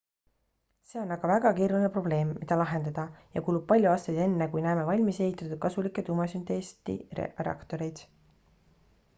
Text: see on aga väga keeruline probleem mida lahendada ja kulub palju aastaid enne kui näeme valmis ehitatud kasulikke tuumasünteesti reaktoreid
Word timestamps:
see 0.91 0.99
on 1.01 1.11
aga 1.15 1.27
väga 1.31 1.49
keeruline 1.57 1.89
probleem 1.97 2.31
mida 2.37 2.57
lahendada 2.61 3.03
ja 3.35 3.43
kulub 3.49 3.67
palju 3.73 3.91
aastaid 3.91 4.17
enne 4.23 4.47
kui 4.55 4.65
näeme 4.67 4.87
valmis 4.89 5.21
ehitatud 5.27 5.61
kasulikke 5.67 6.05
tuumasünteesti 6.09 6.97
reaktoreid 7.21 8.03